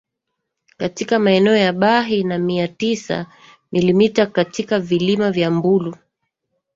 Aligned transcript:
katika 0.77 1.19
maeneo 1.19 1.55
ya 1.55 1.73
Bahi 1.73 2.23
na 2.23 2.37
mia 2.37 2.67
tisa 2.67 3.25
Milimita 3.71 4.25
katika 4.25 4.79
vilima 4.79 5.31
vya 5.31 5.51
Mbulu 5.51 5.95